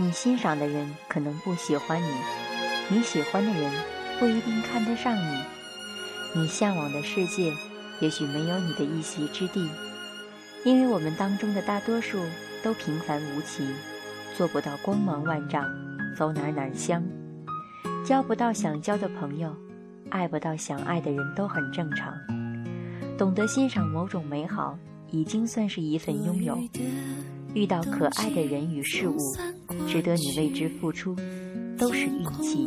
[0.00, 2.08] 你欣赏的人可能不喜欢你，
[2.88, 3.70] 你喜欢的人
[4.18, 5.42] 不一定看得上你，
[6.34, 7.52] 你向往的世界
[8.00, 9.68] 也许没有你的一席之地，
[10.64, 12.18] 因为我们当中的大多数
[12.62, 13.62] 都平凡无奇，
[14.34, 15.70] 做不到光芒万丈，
[16.16, 17.04] 走哪儿哪儿香，
[18.02, 19.54] 交不到想交的朋友，
[20.08, 22.14] 爱不到想爱的人都很正常。
[23.18, 24.78] 懂得欣赏某种美好，
[25.10, 26.58] 已经算是一份拥有。
[27.54, 29.18] 遇到可爱的人与事物，
[29.88, 31.16] 值得你为之付出，
[31.76, 32.62] 都是运气，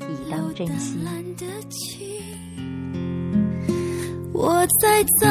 [0.00, 0.98] 以当珍惜。
[4.32, 5.28] 我在早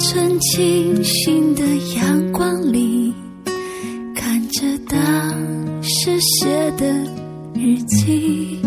[0.00, 1.62] 晨清新的
[1.96, 3.14] 阳光里，
[4.14, 6.86] 看着当时写的
[7.54, 8.58] 日记。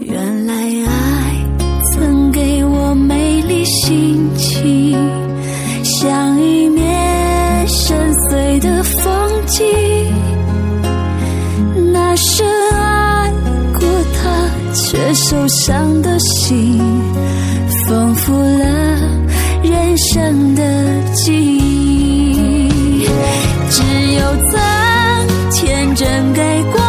[0.00, 0.54] 原来
[0.86, 1.46] 爱
[1.92, 4.21] 曾给我美丽心
[15.32, 16.78] 受伤的心
[17.88, 18.66] 丰富了
[19.62, 20.62] 人生的
[21.14, 22.68] 记忆。
[23.70, 26.81] 只有曾天真给过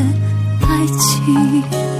[0.00, 1.99] 的爱情。